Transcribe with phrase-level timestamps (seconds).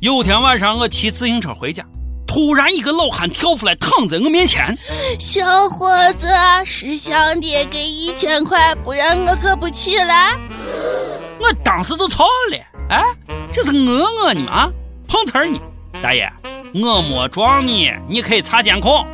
[0.00, 1.84] 有天晚上我骑自行车回家，
[2.26, 4.74] 突然一个老汉跳出来躺在我面前。
[5.18, 6.26] 小伙子，
[6.64, 10.38] 是想爹给一千块，不然我可不起来。
[11.38, 12.56] 我当时就操了，
[12.88, 13.04] 哎，
[13.52, 14.72] 这是讹我呢吗？
[15.06, 15.60] 碰瓷儿呢？
[16.02, 16.32] 大爷，
[16.72, 19.06] 我没撞你，你可以查监控。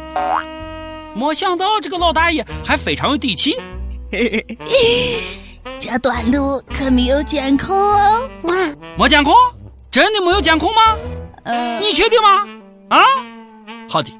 [1.15, 3.57] 没想到这个老大爷还非常有底气。
[5.81, 8.31] 这段路可没有监控哦。
[8.97, 9.35] 没监控？
[9.97, 10.95] 真的没有监控吗？
[11.45, 12.47] 呃，你确定吗？
[12.91, 13.03] 啊，
[13.89, 14.11] 好的。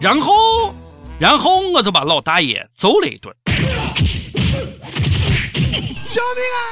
[0.00, 0.72] 然后，
[1.18, 3.34] 然后我就把老大爷揍了一顿。
[6.06, 6.62] 救命啊！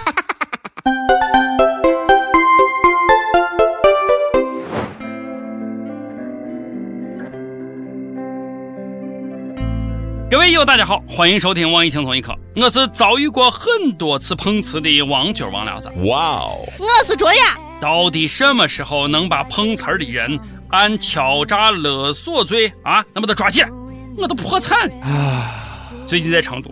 [10.30, 15.91] 各位友，大家好，欢迎收听网易轻松一刻，我是遭遇过很多次碰瓷的王军王聊子。
[16.05, 17.59] 哇哦，我是卓雅。
[17.84, 20.40] 到底什么时候能把碰瓷儿的人
[20.71, 23.68] 按敲诈勒索罪啊，能把他抓起来？
[24.16, 25.90] 我都破产啊！
[26.07, 26.71] 最近在成都，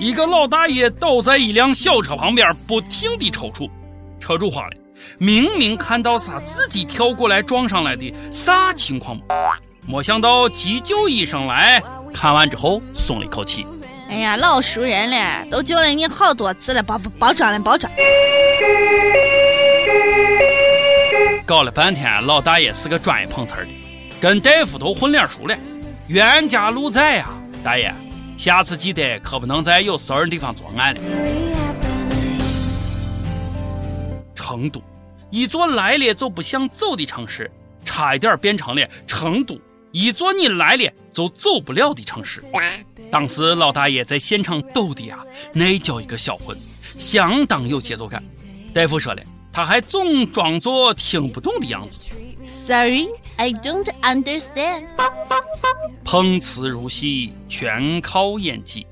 [0.00, 3.70] 一个老大爷倒在一辆小车旁边，不停地抽搐。
[4.18, 4.76] 车主慌了，
[5.18, 9.20] 明明看到是他自己跳过来撞上来的，啥情况
[9.86, 11.82] 没想到急救医生来。
[12.14, 13.66] 看完之后松了一口气。
[14.08, 17.92] 哎呀，老熟人了，都救了你好多次了，包包装了，包装。
[21.46, 23.66] 搞了半天，老大爷是个专业碰瓷的，
[24.18, 25.54] 跟大夫都混脸熟了。
[26.08, 27.28] 冤家路窄呀，
[27.62, 27.94] 大爷，
[28.38, 31.00] 下次记得可不能在有事儿的地方作案了。
[34.34, 34.82] 成都，
[35.30, 37.50] 一座来了就不想走的城市，
[37.84, 39.60] 差一点变成了成都。
[39.92, 42.42] 一座你来了就走不了的城市。
[43.10, 45.18] 当时老大爷在现场抖的呀，
[45.52, 46.56] 那叫一个销魂，
[46.98, 48.22] 相当有节奏感。
[48.72, 49.22] 大夫说了，
[49.54, 52.00] 他还总装作听不懂的样子。
[52.42, 54.82] Sorry, I don't understand。
[56.02, 58.84] 碰瓷入戏全靠演技，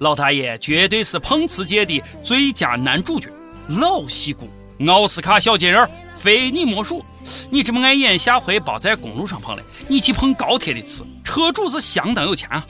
[0.00, 3.30] 老大爷绝对是碰瓷界的最佳男主角，
[3.68, 4.50] 老戏骨，
[4.86, 5.90] 奥斯卡小金人。
[6.14, 7.02] 非你莫属！
[7.50, 12.62] 你这么爱演，下回别在公路上碰了，你去碰高铁的瓷，车主是相当有钱啊！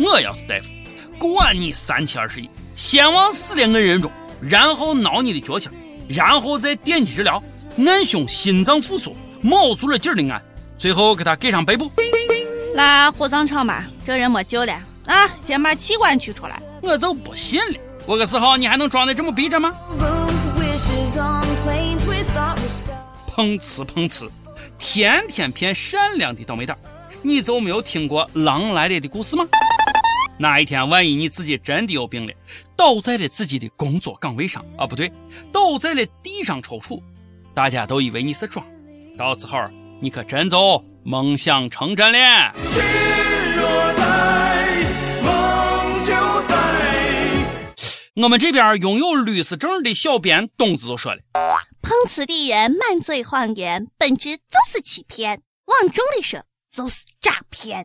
[0.00, 0.68] 我要是大夫，
[1.18, 4.10] 管你三七二十一，先往死里摁人中，
[4.40, 5.70] 然后挠你的脚心，
[6.12, 7.40] 然后再电击治疗，
[7.86, 10.42] 按胸心脏复苏，卯足了劲儿的按，
[10.76, 11.88] 最后给他盖上白布。
[12.74, 14.72] 拉火葬场吧，这人没救了
[15.06, 15.28] 啊！
[15.44, 16.60] 先把器官取出来。
[16.82, 19.72] 我就不信了，我个四号你还能装的这么逼真吗？
[23.28, 24.28] 碰瓷碰瓷，
[24.78, 26.76] 天天骗善良的倒霉蛋，
[27.22, 29.46] 你就没有听过狼来了的故事吗？
[30.42, 32.32] 那一天，万一你自己真的有病了，
[32.74, 35.12] 倒在了自己的工作岗位上啊，不对，
[35.52, 36.98] 倒在了地上抽搐，
[37.52, 38.64] 大家都以为你是装，
[39.18, 39.62] 到时候
[40.00, 42.54] 你可真就梦想成真了。
[42.64, 42.82] 心
[43.54, 44.80] 若在，
[45.22, 46.56] 梦就在
[48.14, 51.20] 我们这边拥有律师证的小编东子就说了
[51.84, 55.42] ：“碰瓷的人满嘴谎言，本质就是欺骗。
[55.66, 56.40] 往重里说，
[56.72, 57.84] 就是诈骗。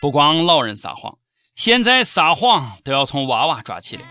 [0.00, 1.18] 不光老人撒谎，
[1.58, 4.02] 现在撒谎都要从娃娃抓起了。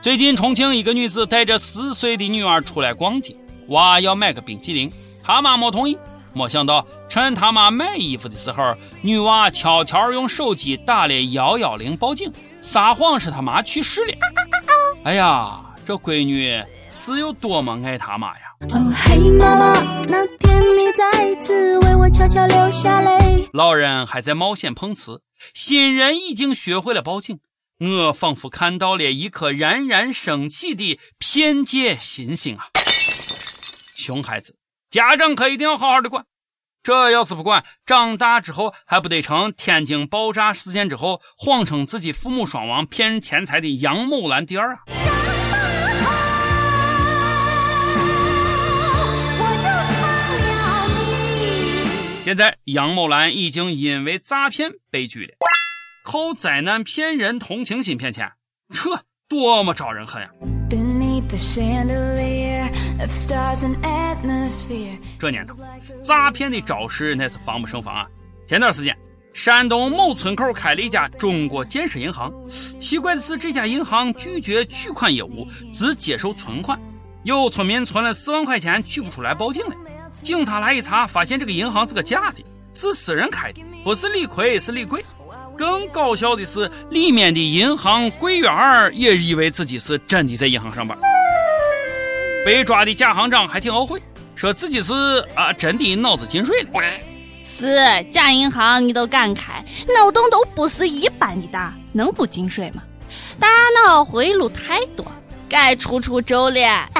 [0.00, 3.36] 最近重庆一个女子带着四岁的女儿出来逛街，
[3.70, 5.98] 娃要买个冰淇淋，他妈没同意。
[6.32, 12.32] 没想到趁他妈买衣服的时候，女娃悄悄用手机打了幺幺零报警，
[12.62, 14.14] 撒谎是他妈去世了。”
[15.02, 18.45] 哎呀，这闺女是有多么爱他妈呀！
[18.60, 19.72] 哦，嘿妈妈，
[20.06, 23.46] 那天你再次为我悄悄流下泪。
[23.52, 25.20] 老人还在冒险碰瓷，
[25.52, 27.38] 新人已经学会了报警。
[27.78, 32.68] 我仿佛看到了一颗冉冉升起的骗界星星啊！
[33.94, 34.56] 熊孩子，
[34.90, 36.24] 家长可一定要好好的管。
[36.82, 44.78] 这要是不管，长大之后还不得成天津爆炸事件之后谎称自己父母双亡骗人钱财的杨某兰第二啊！
[52.26, 55.34] 现在杨某兰已经因为诈骗被拘了，
[56.02, 58.28] 靠灾难骗人同情心骗钱，
[58.68, 60.28] 这多么招人恨呀！
[65.20, 65.54] 这年头，
[66.02, 68.08] 诈骗的招式那是防不胜防啊！
[68.44, 68.98] 前段时间，
[69.32, 72.34] 山东某村口开了一家中国建设银行，
[72.80, 76.76] 奇怪的是，这家银行拒绝取款业务，只接受存款。
[77.22, 79.76] 有村民存了四万块钱取不出来，报警了。
[80.22, 85.04] 警察来一查，发现这个银行是个假的，是私人开的，不是李逵，是李贵。
[85.56, 90.96] 更搞笑的是，里面的银行柜员也以为自己是真的在银行上班。
[92.44, 94.00] 被抓的假行长还挺懊悔，
[94.34, 94.92] 说自己是
[95.34, 96.68] 啊真的脑子进水了。
[97.42, 97.78] 是
[98.10, 99.64] 假银行你都敢开，
[99.94, 102.82] 脑洞都不是一般的大，能不进水吗？
[103.40, 103.48] 大
[103.82, 105.06] 脑回路太多，
[105.48, 106.90] 该出出走了。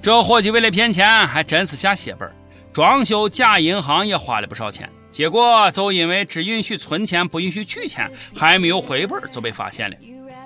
[0.00, 2.30] 这伙计为了骗钱，还真是下血本，
[2.72, 4.88] 装修假银行也花了不少钱。
[5.10, 9.96] 结果就因为只允许存钱，不允许取钱，还没有回本就被发现了。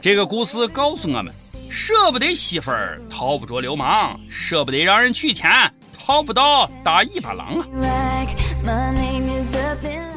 [0.01, 1.33] 这个故事告诉我们：
[1.69, 5.51] 舍不得媳妇儿，逃不着流氓；舍不得让人取钱，
[5.97, 7.67] 逃不到大尾巴狼啊！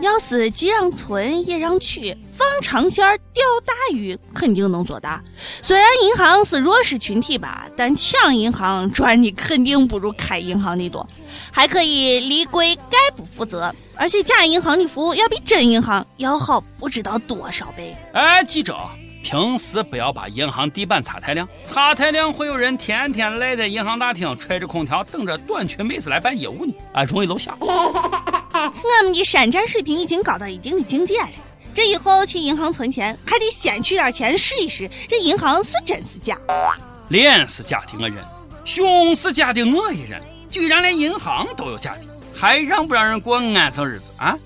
[0.05, 3.03] 要是既让存也让取，放长线
[3.33, 5.21] 钓大鱼肯定能做大。
[5.63, 11.07] 虽然银行是弱势群体吧，但抢银行赚的肯定不如开银行的多，
[11.51, 13.73] 还可以立规概不负责。
[13.95, 17.97] 而且假银行的服务要比真银行要好不知道多少倍。
[18.13, 18.77] 哎，记着，
[19.23, 27.37] 平时不要把银行地板擦太亮，擦太亮会有人天天赖在银行大厅吹着空调，等着短裙妹子来办业务呢，啊，容易露
[28.55, 28.73] 馅。
[28.73, 31.29] 我们的山寨水平已经高到一定的境界了，
[31.73, 36.39] 这以后去银行存钱还得先取点钱试一试，这银行是真是假。
[37.09, 38.23] 脸是假的我认，
[38.63, 42.01] 胸是假的我也认，居然连银行都有假的，
[42.33, 44.37] 还让不让人过安生日子啊？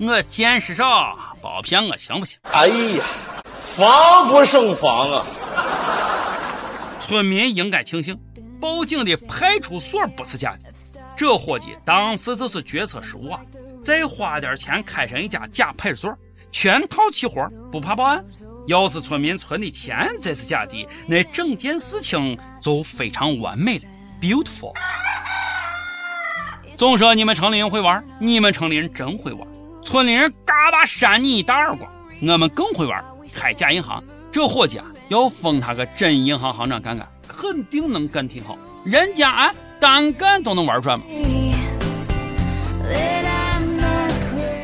[0.00, 2.38] 我见识少，包骗我行不行？
[2.50, 3.04] 哎呀，
[3.60, 5.26] 防不胜防啊！
[7.00, 8.18] 村民应该庆幸，
[8.60, 10.72] 报警的派出所不是假的。
[11.18, 13.40] 这伙计当时就是决策失误啊！
[13.82, 16.16] 再花点钱开上一家假派出所，
[16.52, 18.24] 全套齐活，不怕报案。
[18.68, 23.84] 要是村民存的钱真是假的，那整件事情就非常完美了
[24.20, 24.72] ，beautiful。
[26.76, 29.48] 总说你们城里人会玩，你们城里人真会玩。
[29.82, 31.90] 村里人嘎巴扇你一大耳光，
[32.22, 33.04] 我们更会玩，
[33.34, 34.00] 开假银行。
[34.30, 38.56] 这伙计啊，要封他个真银行行长干干，肯定能干挺好。
[38.84, 39.52] 人家啊。
[39.80, 41.04] 单干都能玩转吗？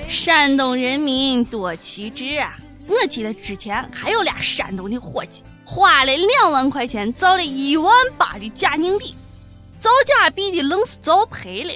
[0.09, 2.55] 山东人民多奇志啊！
[2.87, 9.15] 我记得之前还有俩山东的伙计，花了两万块钱造了一万八的假硬币，
[9.79, 11.73] 造假币的愣是造赔了。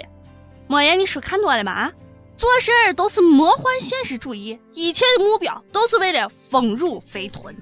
[0.67, 1.91] 莫言，你书看多了吗？
[2.37, 7.57] 做事儿都是魔幻现实主义，一切的目标都是为了丰乳肥臀。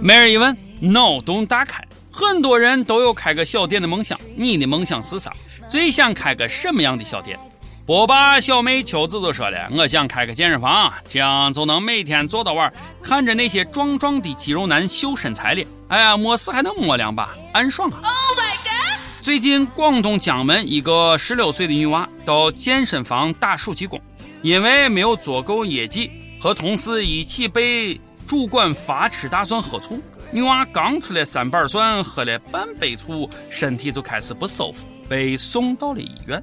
[0.00, 1.82] 每日一问，脑洞大开。
[2.10, 5.32] 很多人都有开个小店的梦想，你的梦想是啥？
[5.68, 7.38] 最想开个什么样的小店？
[7.86, 12.72] 波霸小妹秋子都说了，我想开个健身房，这样就能每天做到晚，
[13.02, 15.64] 看着那些壮壮的肌肉男秀身材了。
[15.88, 19.00] 哎呀，没事还能摸两把，安爽啊！Oh my god！
[19.20, 24.00] 最近广东江门一个十六岁的女娃到健身房打暑期工，
[24.42, 26.10] 因为没有做够业绩，
[26.40, 28.00] 和同事一起被。
[28.26, 36.40] 主管罚吃大蒜喝醋，女娃刚吃了三瓣蒜，喝了半杯醋，身体就开始不舒服，被送到了医院。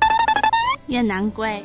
[0.88, 1.62] 也难怪，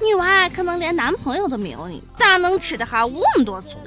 [0.00, 3.78] 女娃可能连男朋友都没有呢，咋能吃得下那么多醋？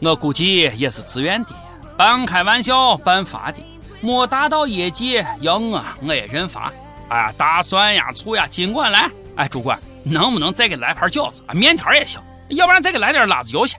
[0.00, 1.50] 我估计也是自愿的，
[1.96, 3.60] 半开玩笑半罚的，
[4.00, 6.72] 没达到业绩要我我也认罚。
[7.08, 9.10] 哎，大蒜呀醋呀尽管来。
[9.36, 11.42] 哎，主管能不能再给来盘饺子？
[11.52, 12.20] 面条也行，
[12.50, 13.76] 要不然再给来点辣子油去。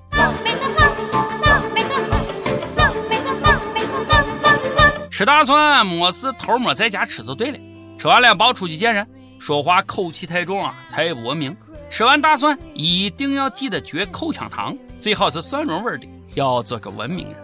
[5.16, 7.58] 吃大蒜没事偷摸在家吃就对了，
[7.98, 9.08] 吃完了别出去见人，
[9.40, 11.56] 说话口气太重啊，太不文明。
[11.90, 17.36] 吃完大蒜一定要记得嚼口香糖，最好是蒜蓉味的，要做个文明人。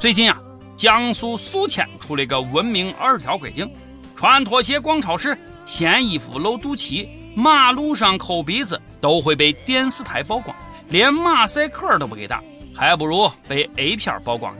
[0.00, 0.36] 最近啊，
[0.76, 3.72] 江苏宿迁出了个文明二十条规定：
[4.16, 10.56] 穿拖鞋逛超市、掀衣服露肚脐、马路上抠鼻子都会被电视台曝光，
[10.88, 12.42] 连马赛克都不给打，
[12.74, 14.52] 还不如被 A 片曝光。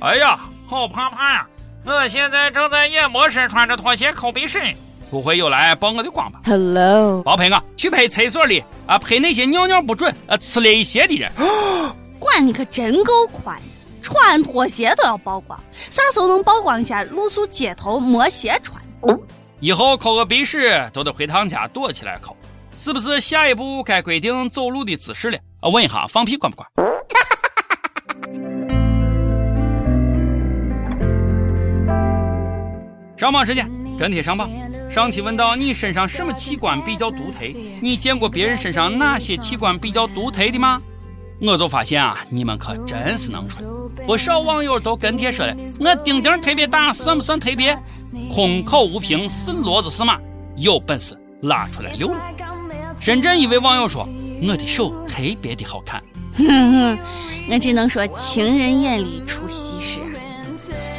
[0.00, 0.40] 哎呀！
[0.68, 1.48] 好怕怕呀！
[1.86, 4.60] 我现在正在演模式，穿着拖鞋抠鼻屎，
[5.10, 11.32] 不会又来曝我的光吧？Hello，别陪我去拍厕所里啊，拍那些尿尿不准、啊吃了一鞋的人。
[12.20, 13.58] 管你可真够宽，
[14.02, 15.58] 穿拖鞋都要曝光，
[15.88, 18.78] 啥时候能曝光一下露宿街头没鞋穿？
[19.60, 22.36] 以后抠个鼻屎都得回趟家躲起来抠，
[22.76, 23.18] 是不是？
[23.20, 25.38] 下一步该规定走路的姿势了？
[25.60, 26.68] 啊，问一下，放屁管不管？
[33.18, 34.48] 上榜时间，跟帖上榜。
[34.88, 37.52] 上期问到你身上什么器官比较独特？
[37.82, 40.80] 你见过别人身上哪些器官比较独特的吗？
[41.40, 43.90] 我就发现啊，你们可真是能说。
[44.06, 47.76] 不少网友都跟帖说了，我丁丁特别大，算不算特别？
[48.32, 50.16] 空口无凭是骡子是马，
[50.54, 52.16] 有本事拉出来溜溜。
[53.00, 54.08] 深圳一位网友说，
[54.46, 56.00] 我的手特别的好看。
[56.36, 56.98] 哼哼，
[57.50, 59.98] 我只能说情人眼里出西施。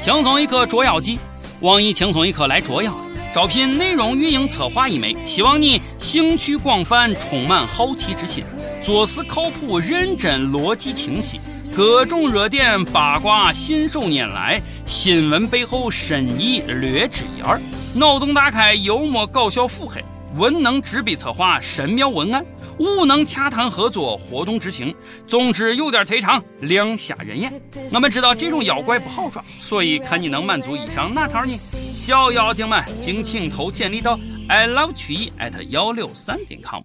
[0.01, 1.17] 轻松一刻捉妖记，
[1.61, 2.95] 网易轻松一刻来捉妖。
[3.35, 8.43] 招聘内容运营策划一枚，希望你兴趣广泛，充满好奇之心，
[8.83, 11.37] 做事靠谱、认真、逻辑清晰，
[11.75, 17.61] 各种热点八卦信手拈来，新闻背后深意略知一二，
[17.93, 20.03] 脑洞大开，幽默搞笑腹黑，
[20.37, 22.43] 文能执笔策划神妙文案。
[22.79, 24.95] 武能洽谈合作，活动执行，
[25.27, 27.61] 总之有点忒长，两下人眼。
[27.91, 31.57] 我们知道这种妖怪不好抓，所以看你能满足以上哪条呢？
[31.93, 34.17] 小妖精们，敬请投简历到
[34.47, 36.81] i love 曲艺 at 幺六三点 com。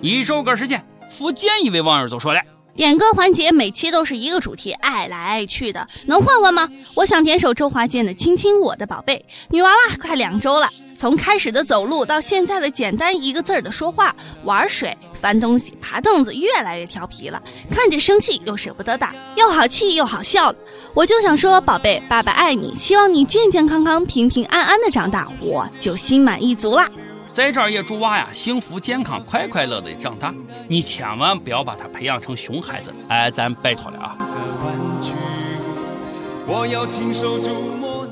[0.00, 2.40] 一首歌时间，福建一位网友就说了。
[2.76, 6.68] 点歌环节每期都是一个主题，爱来爱去的，能换换吗？
[6.94, 9.24] 我想点首周华健的《亲亲我的宝贝》。
[9.50, 14.12] 女娃娃快两周了，从开始的走路到现在的简单一个字儿的说话，
[14.42, 17.40] 玩水、翻东西、爬凳子，越来越调皮了。
[17.70, 20.52] 看着生气又舍不得打，又好气又好笑。
[20.94, 26.90] 我就想说，宝贝，爸爸爱你，希望你健健康康、平平安安的长大，我就心满意足啦。
[27.34, 30.32] 在这儿也祝娃呀幸福健康、快快乐乐的长大。
[30.68, 34.16] 你千万不要把他培养成熊孩子，哎，咱拜托了啊！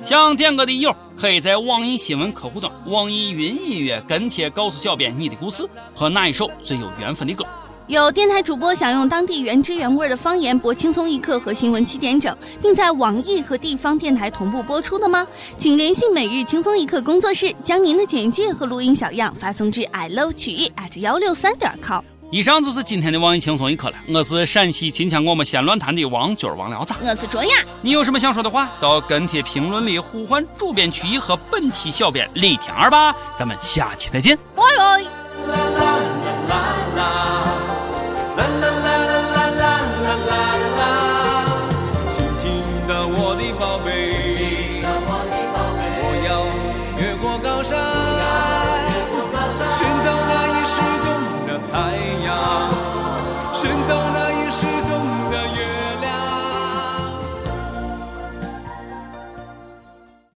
[0.05, 5.65] 想点歌的友可以在网易新闻客户端、网易云音乐跟帖告诉小编你的故事
[5.95, 7.47] 和哪一首最有缘分的歌。
[7.89, 15.27] 有电台主播想用当地原汁原味的方言播《轻松一刻》和新闻七点整，并在网易和地方电台同步播出的吗？
[15.59, 22.03] 请联系每日轻松一刻工作室，将您的简介和录音小样发送至 i love 曲艺 at 幺六三点 com。
[22.31, 23.97] 以上就是今天的网易轻松一刻了。
[24.09, 27.51] 我是陕西秦腔我们先乱谈的王军王聊子，我是卓雅。
[27.83, 33.15] 你有什么想说的话，到跟帖评论里呼唤主编曲艺和本期小编李天二吧。
[33.37, 34.63] 咱们下期再见，拜
[36.97, 37.42] 拜。